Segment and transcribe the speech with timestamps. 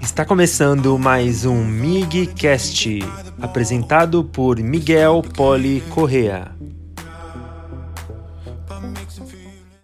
[0.00, 2.98] Está começando mais um MigCast,
[3.40, 6.50] apresentado por Miguel Poli Correa.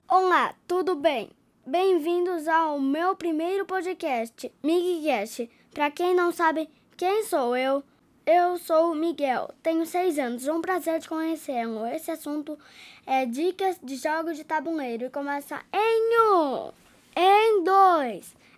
[0.09, 1.31] Olá, tudo bem?
[1.65, 5.49] Bem-vindos ao meu primeiro podcast, MigCast.
[5.73, 7.85] Para quem não sabe quem sou eu,
[8.27, 11.87] eu sou o Miguel, tenho seis anos, um prazer te conhecê-lo.
[11.87, 12.59] Esse assunto
[13.07, 16.64] é dicas de jogos de tabuleiro e começa em um,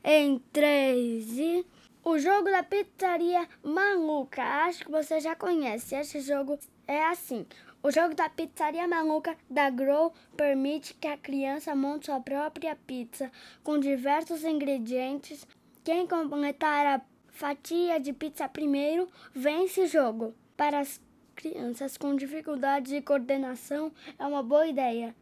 [0.04, 1.64] em três e...
[2.04, 5.96] O jogo da pizzaria maluca, acho que você já conhece.
[5.96, 7.44] Esse jogo é assim.
[7.82, 13.28] O jogo da pizzaria maluca da Grow permite que a criança monte sua própria pizza
[13.64, 15.44] com diversos ingredientes.
[15.82, 20.32] Quem completar a fatia de pizza primeiro vence o jogo.
[20.56, 21.00] Para as
[21.34, 25.12] crianças com dificuldade de coordenação, é uma boa ideia.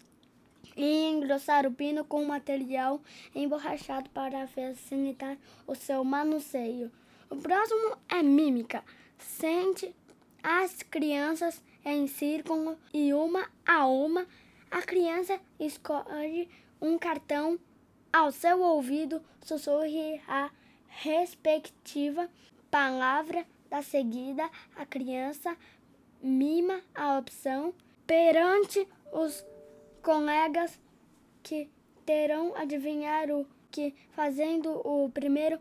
[0.77, 3.01] E engrossar o pino com material
[3.35, 5.37] emborrachado para facilitar
[5.67, 6.91] o seu manuseio.
[7.31, 8.85] O próximo é mímica.
[9.19, 9.95] Sente
[10.43, 14.27] as crianças em círculo e uma a uma
[14.75, 16.49] a criança escolhe
[16.81, 17.57] um cartão
[18.13, 20.51] ao seu ouvido, sussurre a
[20.89, 22.29] respectiva
[22.73, 25.57] palavra da seguida, a criança
[26.21, 27.73] mima a opção
[28.05, 29.45] perante os
[30.05, 30.79] colegas
[31.43, 31.69] que
[32.05, 35.59] terão adivinhar o que, fazendo o primeiro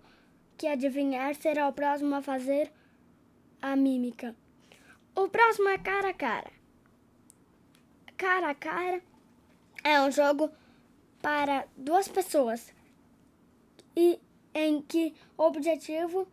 [0.57, 2.71] que adivinhar será o próximo a fazer
[3.61, 4.35] a mímica.
[5.15, 6.51] O próximo é cara a cara.
[8.17, 9.01] Cara a cara
[9.83, 10.51] é um jogo
[11.21, 12.73] para duas pessoas
[13.95, 14.19] e
[14.53, 16.27] em que o objetivo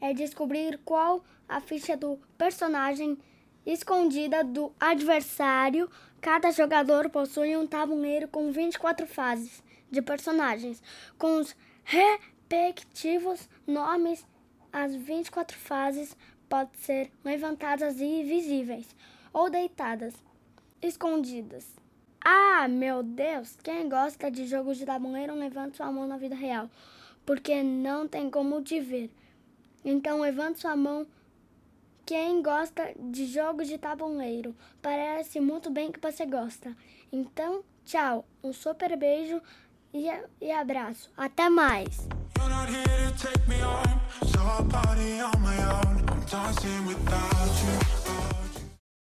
[0.00, 3.18] é descobrir qual a ficha do personagem
[3.64, 5.90] escondida do adversário.
[6.20, 10.82] Cada jogador possui um tabuleiro com 24 fases de personagens,
[11.18, 14.26] com os respectivos nomes.
[14.72, 16.16] As 24 fases
[16.48, 18.94] podem ser levantadas e visíveis,
[19.32, 20.14] ou deitadas,
[20.80, 21.66] escondidas.
[22.22, 23.56] Ah, meu Deus!
[23.62, 26.68] Quem gosta de jogos de tabuleiro, levante sua mão na vida real
[27.30, 29.10] porque não tem como te ver.
[29.84, 31.06] Então levante sua mão.
[32.10, 36.76] Quem gosta de jogos de tabuleiro, parece muito bem que você gosta.
[37.12, 39.40] Então, tchau, um super beijo
[39.94, 40.08] e,
[40.40, 41.08] e abraço.
[41.16, 42.08] Até mais!